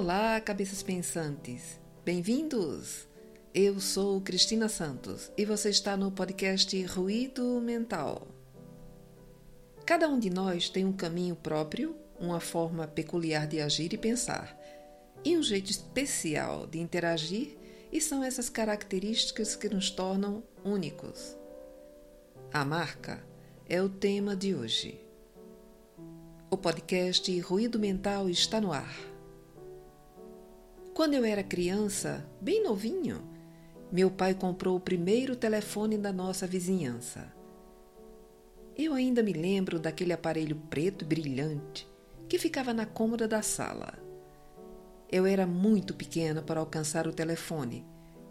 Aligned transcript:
Olá, 0.00 0.40
cabeças 0.40 0.80
pensantes! 0.80 1.80
Bem-vindos! 2.04 3.08
Eu 3.52 3.80
sou 3.80 4.20
Cristina 4.20 4.68
Santos 4.68 5.28
e 5.36 5.44
você 5.44 5.70
está 5.70 5.96
no 5.96 6.12
podcast 6.12 6.80
Ruído 6.84 7.60
Mental. 7.60 8.28
Cada 9.84 10.08
um 10.08 10.16
de 10.16 10.30
nós 10.30 10.68
tem 10.68 10.84
um 10.84 10.92
caminho 10.92 11.34
próprio, 11.34 11.96
uma 12.16 12.38
forma 12.38 12.86
peculiar 12.86 13.48
de 13.48 13.60
agir 13.60 13.92
e 13.92 13.98
pensar, 13.98 14.56
e 15.24 15.36
um 15.36 15.42
jeito 15.42 15.68
especial 15.68 16.68
de 16.68 16.78
interagir, 16.78 17.58
e 17.90 18.00
são 18.00 18.22
essas 18.22 18.48
características 18.48 19.56
que 19.56 19.68
nos 19.68 19.90
tornam 19.90 20.44
únicos. 20.64 21.36
A 22.52 22.64
marca 22.64 23.20
é 23.68 23.82
o 23.82 23.88
tema 23.88 24.36
de 24.36 24.54
hoje. 24.54 25.04
O 26.48 26.56
podcast 26.56 27.36
Ruído 27.40 27.80
Mental 27.80 28.30
está 28.30 28.60
no 28.60 28.72
ar. 28.72 29.17
Quando 30.98 31.14
eu 31.14 31.24
era 31.24 31.44
criança, 31.44 32.28
bem 32.40 32.60
novinho, 32.60 33.22
meu 33.92 34.10
pai 34.10 34.34
comprou 34.34 34.74
o 34.76 34.80
primeiro 34.80 35.36
telefone 35.36 35.96
da 35.96 36.12
nossa 36.12 36.44
vizinhança. 36.44 37.32
Eu 38.76 38.94
ainda 38.94 39.22
me 39.22 39.32
lembro 39.32 39.78
daquele 39.78 40.12
aparelho 40.12 40.56
preto 40.68 41.04
e 41.04 41.06
brilhante 41.06 41.88
que 42.28 42.36
ficava 42.36 42.74
na 42.74 42.84
cômoda 42.84 43.28
da 43.28 43.42
sala. 43.42 43.96
Eu 45.08 45.24
era 45.24 45.46
muito 45.46 45.94
pequena 45.94 46.42
para 46.42 46.58
alcançar 46.58 47.06
o 47.06 47.12
telefone, 47.12 47.86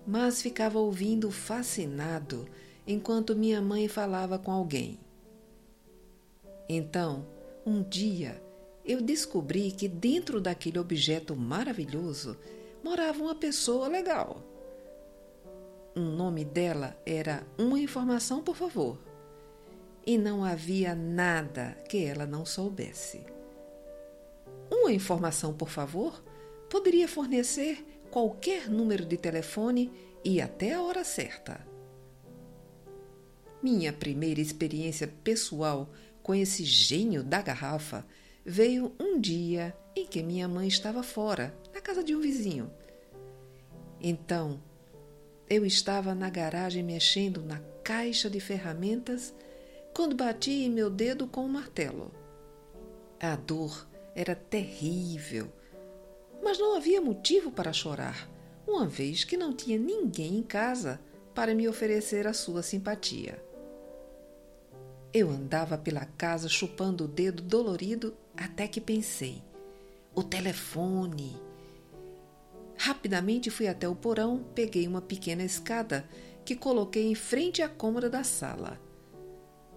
mas 0.05 0.41
ficava 0.41 0.77
ouvindo 0.77 1.31
fascinado 1.31 2.49
enquanto 2.85 3.33
minha 3.33 3.61
mãe 3.61 3.87
falava 3.87 4.37
com 4.37 4.51
alguém. 4.51 4.99
Então, 6.67 7.25
um 7.65 7.81
dia, 7.81 8.43
eu 8.87 9.01
descobri 9.01 9.69
que 9.71 9.87
dentro 9.89 10.39
daquele 10.39 10.79
objeto 10.79 11.35
maravilhoso 11.35 12.37
morava 12.81 13.21
uma 13.21 13.35
pessoa 13.35 13.89
legal. 13.89 14.41
O 15.93 15.99
nome 15.99 16.45
dela 16.45 16.97
era 17.05 17.45
Uma 17.57 17.79
Informação, 17.79 18.41
por 18.41 18.55
favor. 18.55 18.97
E 20.05 20.17
não 20.17 20.45
havia 20.45 20.95
nada 20.95 21.77
que 21.89 22.05
ela 22.05 22.25
não 22.25 22.45
soubesse. 22.45 23.25
Uma 24.71 24.91
informação, 24.93 25.53
por 25.53 25.69
favor, 25.69 26.23
poderia 26.69 27.09
fornecer 27.09 27.85
qualquer 28.09 28.69
número 28.69 29.05
de 29.05 29.17
telefone 29.17 29.91
e 30.23 30.39
até 30.39 30.73
a 30.73 30.81
hora 30.81 31.03
certa. 31.03 31.65
Minha 33.61 33.91
primeira 33.91 34.39
experiência 34.39 35.07
pessoal 35.23 35.89
com 36.23 36.33
esse 36.33 36.63
gênio 36.63 37.23
da 37.23 37.41
garrafa 37.41 38.05
veio 38.49 38.95
um 38.97 39.19
dia 39.19 39.75
em 39.93 40.07
que 40.07 40.23
minha 40.23 40.47
mãe 40.47 40.69
estava 40.69 41.03
fora, 41.03 41.53
na 41.73 41.81
casa 41.81 42.01
de 42.01 42.15
um 42.15 42.21
vizinho. 42.21 42.71
Então, 43.99 44.63
eu 45.49 45.65
estava 45.65 46.15
na 46.15 46.29
garagem 46.29 46.81
mexendo 46.81 47.43
na 47.43 47.59
caixa 47.83 48.29
de 48.29 48.39
ferramentas 48.39 49.35
quando 49.93 50.15
bati 50.15 50.63
em 50.63 50.69
meu 50.69 50.89
dedo 50.89 51.27
com 51.27 51.43
um 51.43 51.49
martelo. 51.49 52.09
A 53.19 53.35
dor 53.35 53.85
era 54.15 54.33
terrível, 54.33 55.51
mas 56.41 56.57
não 56.57 56.77
havia 56.77 57.01
motivo 57.01 57.51
para 57.51 57.73
chorar, 57.73 58.29
uma 58.65 58.87
vez 58.87 59.25
que 59.25 59.35
não 59.35 59.51
tinha 59.51 59.77
ninguém 59.77 60.37
em 60.37 60.43
casa 60.43 61.01
para 61.35 61.53
me 61.53 61.67
oferecer 61.67 62.25
a 62.25 62.33
sua 62.33 62.63
simpatia. 62.63 63.43
Eu 65.13 65.29
andava 65.29 65.77
pela 65.77 66.05
casa 66.05 66.47
chupando 66.47 67.05
o 67.05 67.07
dedo 67.07 67.41
dolorido 67.41 68.15
até 68.37 68.67
que 68.67 68.79
pensei: 68.79 69.41
o 70.13 70.23
telefone. 70.23 71.35
Rapidamente 72.77 73.49
fui 73.49 73.67
até 73.67 73.89
o 73.89 73.95
porão, 73.95 74.45
peguei 74.53 74.87
uma 74.87 75.01
pequena 75.01 75.43
escada 75.43 76.07
que 76.45 76.55
coloquei 76.55 77.07
em 77.07 77.15
frente 77.15 77.61
à 77.61 77.67
cômoda 77.67 78.09
da 78.09 78.23
sala. 78.23 78.79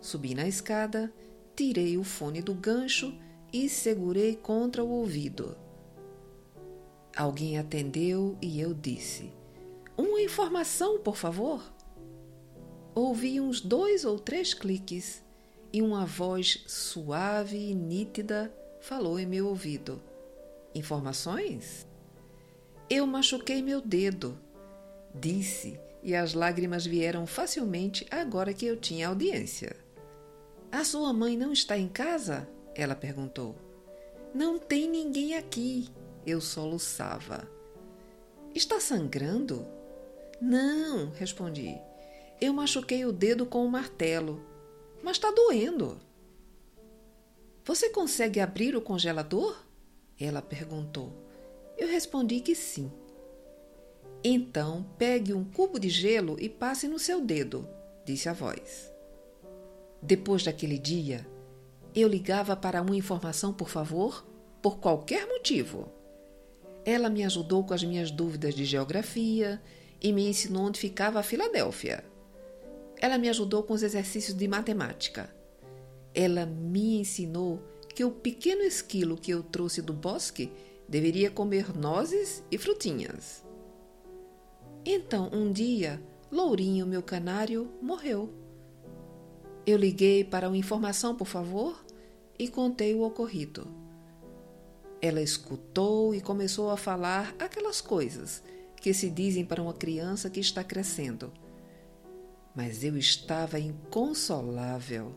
Subi 0.00 0.34
na 0.34 0.46
escada, 0.46 1.12
tirei 1.56 1.96
o 1.96 2.04
fone 2.04 2.40
do 2.40 2.54
gancho 2.54 3.12
e 3.52 3.68
segurei 3.68 4.36
contra 4.36 4.84
o 4.84 4.90
ouvido. 4.90 5.56
Alguém 7.16 7.58
atendeu 7.58 8.36
e 8.40 8.60
eu 8.60 8.72
disse: 8.72 9.32
Uma 9.96 10.20
informação, 10.20 10.98
por 10.98 11.16
favor. 11.16 11.62
Ouvi 12.94 13.40
uns 13.40 13.60
dois 13.60 14.04
ou 14.04 14.18
três 14.18 14.52
cliques 14.52 15.22
e 15.72 15.82
uma 15.82 16.04
voz 16.04 16.62
suave 16.66 17.56
e 17.56 17.74
nítida 17.74 18.52
falou 18.80 19.18
em 19.18 19.26
meu 19.26 19.46
ouvido: 19.48 20.02
Informações? 20.74 21.86
Eu 22.88 23.06
machuquei 23.06 23.62
meu 23.62 23.80
dedo, 23.80 24.38
disse, 25.14 25.78
e 26.02 26.14
as 26.14 26.34
lágrimas 26.34 26.84
vieram 26.84 27.26
facilmente 27.26 28.06
agora 28.10 28.52
que 28.52 28.66
eu 28.66 28.76
tinha 28.76 29.08
audiência. 29.08 29.76
A 30.72 30.84
sua 30.84 31.12
mãe 31.12 31.36
não 31.36 31.52
está 31.52 31.76
em 31.76 31.88
casa? 31.88 32.48
Ela 32.74 32.94
perguntou. 32.94 33.54
Não 34.34 34.58
tem 34.58 34.88
ninguém 34.88 35.34
aqui, 35.34 35.88
eu 36.26 36.40
soluçava. 36.40 37.48
Está 38.54 38.80
sangrando? 38.80 39.66
Não, 40.40 41.10
respondi. 41.10 41.76
Eu 42.40 42.52
machuquei 42.52 43.04
o 43.04 43.12
dedo 43.12 43.44
com 43.44 43.64
o 43.64 43.70
martelo, 43.70 44.44
mas 45.02 45.16
está 45.16 45.30
doendo. 45.30 46.00
Você 47.64 47.90
consegue 47.90 48.40
abrir 48.40 48.74
o 48.74 48.80
congelador? 48.80 49.56
Ela 50.18 50.42
perguntou. 50.42 51.12
Eu 51.78 51.88
respondi 51.88 52.40
que 52.40 52.54
sim. 52.54 52.90
Então, 54.22 54.84
pegue 54.98 55.32
um 55.32 55.44
cubo 55.44 55.78
de 55.78 55.88
gelo 55.88 56.36
e 56.38 56.48
passe 56.48 56.86
no 56.86 56.98
seu 56.98 57.20
dedo, 57.22 57.66
disse 58.04 58.28
a 58.28 58.32
voz. 58.32 58.92
Depois 60.02 60.42
daquele 60.42 60.78
dia, 60.78 61.26
eu 61.94 62.06
ligava 62.06 62.54
para 62.54 62.82
uma 62.82 62.96
informação, 62.96 63.52
por 63.52 63.68
favor, 63.68 64.26
por 64.60 64.78
qualquer 64.78 65.26
motivo. 65.26 65.90
Ela 66.84 67.08
me 67.08 67.24
ajudou 67.24 67.64
com 67.64 67.72
as 67.72 67.82
minhas 67.82 68.10
dúvidas 68.10 68.54
de 68.54 68.64
geografia 68.64 69.60
e 70.00 70.12
me 70.12 70.28
ensinou 70.28 70.64
onde 70.64 70.80
ficava 70.80 71.20
a 71.20 71.22
Filadélfia. 71.22 72.04
Ela 73.00 73.16
me 73.16 73.30
ajudou 73.30 73.62
com 73.62 73.72
os 73.72 73.82
exercícios 73.82 74.36
de 74.36 74.46
matemática. 74.46 75.34
Ela 76.14 76.44
me 76.44 77.00
ensinou 77.00 77.62
que 77.94 78.04
o 78.04 78.10
pequeno 78.10 78.62
esquilo 78.62 79.16
que 79.16 79.30
eu 79.30 79.42
trouxe 79.42 79.80
do 79.80 79.94
bosque 79.94 80.52
deveria 80.86 81.30
comer 81.30 81.74
nozes 81.74 82.44
e 82.50 82.58
frutinhas. 82.58 83.42
Então, 84.84 85.30
um 85.32 85.50
dia, 85.50 86.02
Lourinho, 86.30 86.86
meu 86.86 87.02
canário, 87.02 87.70
morreu. 87.80 88.32
Eu 89.66 89.78
liguei 89.78 90.22
para 90.22 90.48
uma 90.48 90.56
informação, 90.56 91.14
por 91.14 91.26
favor, 91.26 91.82
e 92.38 92.48
contei 92.48 92.94
o 92.94 93.02
ocorrido. 93.02 93.66
Ela 95.00 95.22
escutou 95.22 96.14
e 96.14 96.20
começou 96.20 96.70
a 96.70 96.76
falar 96.76 97.34
aquelas 97.38 97.80
coisas 97.80 98.42
que 98.76 98.92
se 98.92 99.08
dizem 99.08 99.44
para 99.44 99.62
uma 99.62 99.72
criança 99.72 100.28
que 100.28 100.40
está 100.40 100.62
crescendo. 100.62 101.32
Mas 102.54 102.82
eu 102.82 102.96
estava 102.96 103.58
inconsolável. 103.58 105.14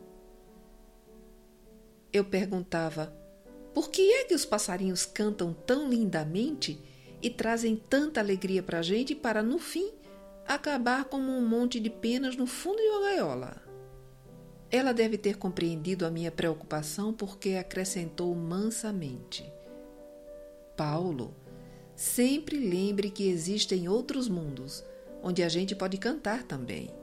Eu 2.11 2.23
perguntava: 2.23 3.13
por 3.73 3.89
que 3.89 4.01
é 4.01 4.23
que 4.25 4.35
os 4.35 4.45
passarinhos 4.45 5.05
cantam 5.05 5.51
tão 5.51 5.89
lindamente 5.89 6.79
e 7.21 7.29
trazem 7.29 7.75
tanta 7.75 8.19
alegria 8.19 8.61
para 8.61 8.79
a 8.79 8.83
gente 8.83 9.15
para, 9.15 9.41
no 9.41 9.57
fim, 9.57 9.91
acabar 10.47 11.05
como 11.05 11.31
um 11.31 11.47
monte 11.47 11.79
de 11.79 11.89
penas 11.89 12.35
no 12.35 12.45
fundo 12.45 12.77
de 12.77 12.87
uma 12.89 13.01
gaiola? 13.01 13.63
Ela 14.69 14.93
deve 14.93 15.17
ter 15.17 15.37
compreendido 15.37 16.05
a 16.05 16.11
minha 16.11 16.31
preocupação 16.31 17.11
porque 17.11 17.55
acrescentou 17.55 18.35
mansamente: 18.35 19.51
Paulo, 20.77 21.33
sempre 21.95 22.57
lembre 22.57 23.09
que 23.09 23.27
existem 23.27 23.89
outros 23.89 24.27
mundos 24.27 24.83
onde 25.23 25.41
a 25.41 25.49
gente 25.49 25.75
pode 25.75 25.97
cantar 25.97 26.43
também. 26.43 27.02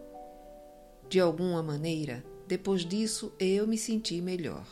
De 1.11 1.19
alguma 1.19 1.61
maneira, 1.61 2.25
depois 2.47 2.85
disso 2.85 3.33
eu 3.37 3.67
me 3.67 3.77
senti 3.77 4.21
melhor. 4.21 4.65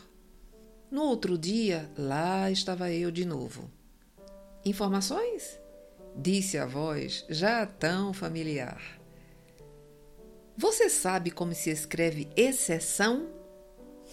No 0.88 1.02
outro 1.02 1.36
dia, 1.36 1.90
lá 1.98 2.48
estava 2.48 2.92
eu 2.92 3.10
de 3.10 3.24
novo. 3.24 3.68
Informações? 4.64 5.58
Disse 6.14 6.56
a 6.56 6.64
voz 6.64 7.26
já 7.28 7.66
tão 7.66 8.12
familiar. 8.12 8.80
Você 10.56 10.88
sabe 10.88 11.32
como 11.32 11.52
se 11.52 11.70
escreve 11.70 12.28
exceção? 12.36 13.30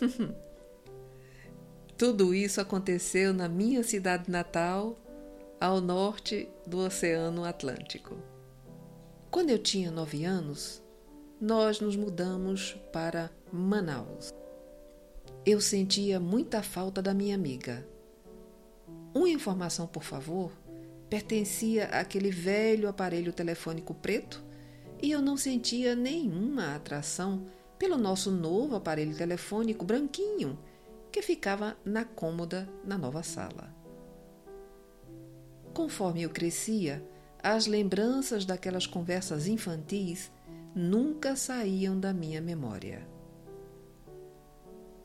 Tudo 1.96 2.34
isso 2.34 2.60
aconteceu 2.60 3.36
na 3.36 3.48
minha 3.48 3.84
cidade 3.84 4.32
natal, 4.32 4.98
ao 5.62 5.80
norte 5.80 6.50
do 6.66 6.80
Oceano 6.80 7.46
Atlântico. 7.46 8.18
Quando 9.30 9.52
eu 9.52 9.60
tinha 9.60 9.92
nove 9.92 10.26
anos, 10.26 10.84
nós 11.40 11.80
nos 11.80 11.96
mudamos 11.96 12.78
para 12.94 13.30
Manaus. 13.52 14.34
Eu 15.46 15.60
sentia 15.60 16.20
muita 16.20 16.64
falta 16.64 17.02
da 17.02 17.14
minha 17.14 17.36
amiga. 17.36 17.86
Uma 19.14 19.30
informação, 19.30 19.86
por 19.86 20.04
favor, 20.04 20.52
pertencia 21.10 21.86
àquele 21.88 22.32
velho 22.32 22.88
aparelho 22.88 23.34
telefônico 23.34 23.94
preto 23.94 24.44
e 25.02 25.12
eu 25.12 25.22
não 25.22 25.38
sentia 25.38 25.96
nenhuma 25.96 26.76
atração 26.76 27.46
pelo 27.78 27.98
nosso 27.98 28.32
novo 28.32 28.76
aparelho 28.76 29.16
telefônico 29.16 29.86
branquinho 29.86 30.58
que 31.12 31.22
ficava 31.22 31.78
na 31.84 32.06
cômoda 32.06 32.68
na 32.84 32.98
nova 32.98 33.24
sala. 33.24 33.74
Conforme 35.74 36.24
eu 36.24 36.30
crescia, 36.30 37.06
as 37.44 37.68
lembranças 37.68 38.46
daquelas 38.46 38.88
conversas 38.88 39.48
infantis 39.48 40.32
nunca 40.76 41.38
saíam 41.38 41.98
da 41.98 42.14
minha 42.14 42.42
memória. 42.42 43.08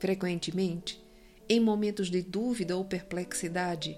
Frequentemente, 0.00 1.00
em 1.48 1.60
momentos 1.60 2.10
de 2.10 2.22
dúvida 2.22 2.76
ou 2.76 2.84
perplexidade, 2.84 3.96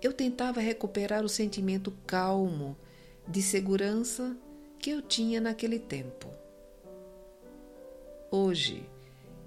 eu 0.00 0.12
tentava 0.12 0.60
recuperar 0.60 1.24
o 1.24 1.28
sentimento 1.28 1.92
calmo 2.06 2.76
de 3.26 3.42
segurança 3.42 4.36
que 4.78 4.90
eu 4.90 5.02
tinha 5.02 5.40
naquele 5.40 5.78
tempo. 5.78 6.28
Hoje, 8.30 8.88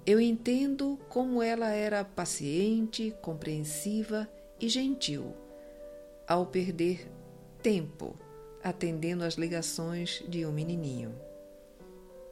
eu 0.04 0.20
entendo 0.20 0.98
como 1.08 1.42
ela 1.42 1.70
era 1.70 2.04
paciente, 2.04 3.14
compreensiva 3.22 4.28
e 4.60 4.68
gentil 4.68 5.34
ao 6.26 6.44
perder 6.46 7.10
tempo 7.62 8.18
atendendo 8.62 9.24
às 9.24 9.34
ligações 9.34 10.22
de 10.28 10.44
um 10.44 10.52
menininho. 10.52 11.27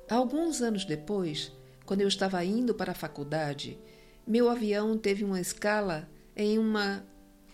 Alguns 0.09 0.63
anos 0.63 0.85
depois, 0.85 1.51
quando 1.85 2.01
eu 2.01 2.09
estava 2.09 2.45
indo 2.45 2.73
para 2.75 2.93
a 2.93 2.95
faculdade, 2.95 3.79
meu 4.25 4.49
avião 4.49 4.97
teve 4.97 5.25
uma 5.25 5.41
escala 5.41 6.09
em 6.37 6.59
uma 6.59 7.05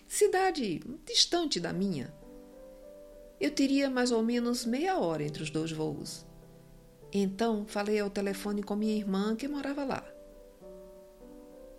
cidade 0.07 0.79
distante 1.03 1.59
da 1.59 1.73
minha. 1.73 2.13
Eu 3.41 3.49
teria 3.49 3.89
mais 3.89 4.11
ou 4.11 4.21
menos 4.21 4.65
meia 4.65 4.99
hora 4.99 5.23
entre 5.23 5.41
os 5.41 5.49
dois 5.49 5.71
voos. 5.71 6.25
Então 7.11 7.65
falei 7.67 7.99
ao 7.99 8.09
telefone 8.09 8.61
com 8.61 8.75
minha 8.75 8.95
irmã 8.95 9.35
que 9.35 9.47
morava 9.47 9.83
lá. 9.83 10.03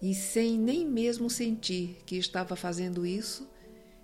E 0.03 0.13
sem 0.13 0.59
nem 0.59 0.85
mesmo 0.85 1.31
sentir 1.31 2.03
que 2.05 2.17
estava 2.17 2.57
fazendo 2.57 3.07
isso, 3.07 3.49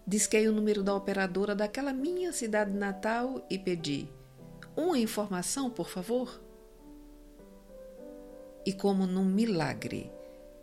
disquei 0.07 0.47
o 0.47 0.53
número 0.53 0.85
da 0.85 0.95
operadora 0.95 1.55
daquela 1.55 1.93
minha 1.93 2.33
cidade 2.33 2.71
natal 2.71 3.45
e 3.51 3.59
pedi: 3.59 4.09
Uma 4.77 4.99
informação, 4.99 5.69
por 5.69 5.89
favor? 5.89 6.41
E 8.65 8.73
como 8.73 9.07
num 9.07 9.25
milagre, 9.25 10.13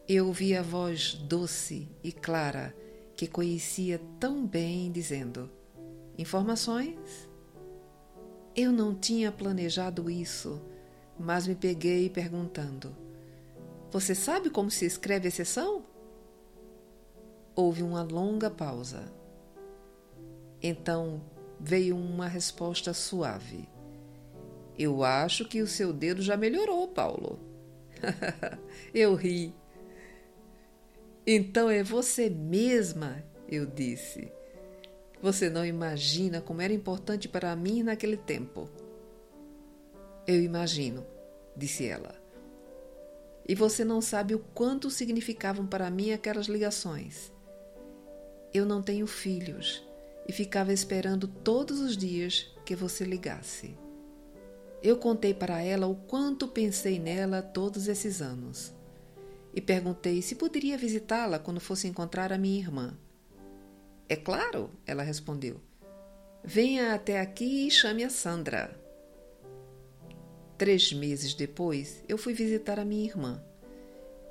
eu 0.08 0.28
ouvi 0.28 0.56
a 0.56 0.62
voz 0.62 1.14
doce 1.14 1.90
e 2.04 2.12
clara 2.12 2.76
que 3.16 3.28
conhecia 3.28 4.00
tão 4.20 4.46
bem, 4.46 4.92
dizendo: 4.92 5.50
Informações? 6.18 7.28
Eu 8.56 8.72
não 8.72 8.94
tinha 8.96 9.32
planejado 9.32 10.10
isso, 10.10 10.62
mas 11.20 11.48
me 11.48 11.56
peguei 11.56 12.10
perguntando: 12.10 12.96
Você 13.92 14.14
sabe 14.14 14.50
como 14.52 14.70
se 14.70 14.86
escreve 14.86 15.28
exceção? 15.28 15.84
Houve 17.56 17.82
uma 17.82 18.04
longa 18.04 18.52
pausa. 18.52 19.12
Então 20.62 21.22
veio 21.60 21.96
uma 21.96 22.28
resposta 22.28 22.94
suave. 22.94 23.68
Eu 24.78 25.04
acho 25.04 25.46
que 25.46 25.62
o 25.62 25.68
seu 25.68 25.92
dedo 25.92 26.22
já 26.22 26.38
melhorou, 26.38 26.88
Paulo. 26.88 27.47
eu 28.94 29.16
ri. 29.16 29.54
Então 31.26 31.70
é 31.70 31.84
você 31.84 32.30
mesma, 32.30 33.24
eu 33.48 33.66
disse. 33.66 34.32
Você 35.22 35.50
não 35.50 35.66
imagina 35.66 36.40
como 36.42 36.62
era 36.62 36.74
importante 36.74 37.28
para 37.28 37.56
mim 37.56 37.84
naquele 37.84 38.18
tempo. 38.18 38.70
Eu 40.26 40.42
imagino, 40.42 41.06
disse 41.56 41.86
ela. 41.86 42.16
E 43.48 43.56
você 43.56 43.84
não 43.84 44.02
sabe 44.02 44.36
o 44.36 44.40
quanto 44.40 44.92
significavam 44.92 45.66
para 45.66 45.90
mim 45.90 46.12
aquelas 46.12 46.48
ligações. 46.48 47.32
Eu 48.54 48.66
não 48.66 48.82
tenho 48.82 49.08
filhos 49.08 49.86
e 50.28 50.34
ficava 50.34 50.74
esperando 50.74 51.28
todos 51.28 51.80
os 51.80 51.98
dias 51.98 52.54
que 52.66 52.76
você 52.76 53.06
ligasse. 53.06 53.78
Eu 54.82 54.98
contei 54.98 55.34
para 55.34 55.62
ela 55.62 55.88
o 55.88 55.96
quanto 55.96 56.48
pensei 56.48 57.00
nela 57.00 57.42
todos 57.42 57.88
esses 57.88 58.22
anos 58.22 58.74
e 59.58 59.62
perguntei 59.62 60.22
se 60.22 60.36
poderia 60.36 60.78
visitá-la 60.78 61.40
quando 61.40 61.60
fosse 61.60 61.88
encontrar 61.88 62.32
a 62.32 62.38
minha 62.38 62.60
irmã. 62.60 62.96
É 64.08 64.16
claro, 64.16 64.70
ela 64.86 65.02
respondeu. 65.02 65.60
Venha 66.44 66.94
até 66.94 67.20
aqui 67.20 67.68
e 67.68 67.72
chame 67.72 68.04
a 68.04 68.10
Sandra. 68.10 68.80
Três 70.58 70.94
meses 70.94 71.34
depois, 71.34 72.04
eu 72.08 72.20
fui 72.20 72.34
visitar 72.34 72.80
a 72.80 72.86
minha 72.86 73.04
irmã. 73.04 73.44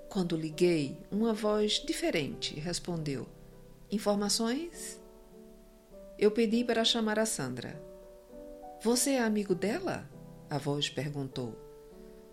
Quando 0.08 0.36
liguei, 0.36 0.96
uma 1.10 1.34
voz 1.34 1.72
diferente 1.84 2.58
respondeu: 2.60 3.26
Informações? 3.90 5.00
Eu 6.16 6.30
pedi 6.30 6.64
para 6.64 6.84
chamar 6.84 7.18
a 7.18 7.26
Sandra. 7.26 7.82
Você 8.80 9.10
é 9.10 9.20
amigo 9.20 9.54
dela? 9.54 10.08
A 10.48 10.58
voz 10.58 10.88
perguntou. 10.88 11.56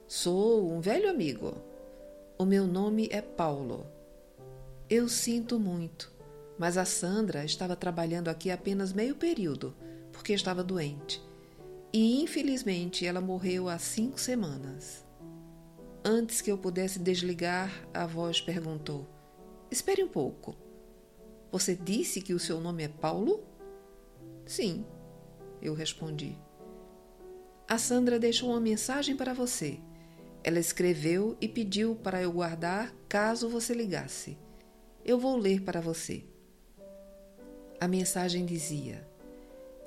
Sou 0.07 0.71
um 0.71 0.79
velho 0.79 1.09
amigo. 1.09 1.55
O 2.37 2.45
meu 2.45 2.67
nome 2.67 3.09
é 3.11 3.21
Paulo. 3.21 3.87
Eu 4.87 5.09
sinto 5.09 5.59
muito, 5.59 6.11
mas 6.57 6.77
a 6.77 6.85
Sandra 6.85 7.43
estava 7.43 7.75
trabalhando 7.75 8.27
aqui 8.27 8.51
apenas 8.51 8.93
meio 8.93 9.15
período, 9.15 9.73
porque 10.11 10.31
estava 10.33 10.63
doente. 10.63 11.19
E 11.91 12.21
infelizmente 12.21 13.03
ela 13.03 13.19
morreu 13.19 13.67
há 13.67 13.79
cinco 13.79 14.19
semanas. 14.19 15.03
Antes 16.05 16.39
que 16.39 16.51
eu 16.51 16.57
pudesse 16.57 16.99
desligar, 16.99 17.71
a 17.91 18.05
voz 18.05 18.39
perguntou: 18.39 19.07
Espere 19.71 20.03
um 20.03 20.07
pouco. 20.07 20.55
Você 21.51 21.75
disse 21.75 22.21
que 22.21 22.33
o 22.33 22.39
seu 22.39 22.59
nome 22.61 22.83
é 22.83 22.87
Paulo? 22.87 23.43
Sim, 24.45 24.85
eu 25.61 25.73
respondi. 25.73 26.37
A 27.73 27.77
Sandra 27.79 28.19
deixou 28.19 28.51
uma 28.51 28.59
mensagem 28.59 29.15
para 29.15 29.33
você. 29.33 29.79
Ela 30.43 30.59
escreveu 30.59 31.35
e 31.41 31.47
pediu 31.47 31.95
para 31.95 32.21
eu 32.21 32.31
guardar 32.31 32.93
caso 33.09 33.49
você 33.49 33.73
ligasse. 33.73 34.37
Eu 35.03 35.17
vou 35.17 35.35
ler 35.35 35.63
para 35.63 35.81
você. 35.81 36.23
A 37.81 37.87
mensagem 37.87 38.45
dizia: 38.45 39.09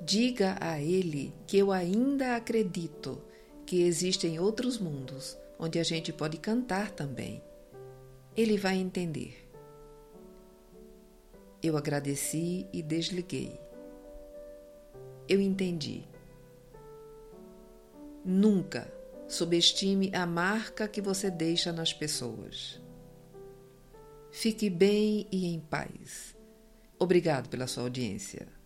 Diga 0.01 0.57
a 0.59 0.81
ele 0.81 1.33
que 1.47 1.57
eu 1.57 1.71
ainda 1.71 2.35
acredito 2.35 3.23
que 3.65 3.83
existem 3.83 4.37
outros 4.37 4.77
mundos 4.77 5.37
onde 5.57 5.79
a 5.79 5.83
gente 5.83 6.11
pode 6.11 6.35
cantar 6.35 6.91
também. 6.91 7.41
Ele 8.35 8.57
vai 8.57 8.75
entender. 8.75 9.49
Eu 11.63 11.77
agradeci 11.77 12.67
e 12.73 12.83
desliguei 12.83 13.57
eu 15.27 15.41
entendi. 15.41 16.03
Nunca 18.29 18.93
subestime 19.25 20.13
a 20.13 20.25
marca 20.25 20.85
que 20.85 20.99
você 20.99 21.31
deixa 21.31 21.71
nas 21.71 21.93
pessoas. 21.93 22.77
Fique 24.29 24.69
bem 24.69 25.25
e 25.31 25.45
em 25.45 25.61
paz. 25.61 26.35
Obrigado 26.99 27.47
pela 27.47 27.67
sua 27.67 27.83
audiência. 27.83 28.56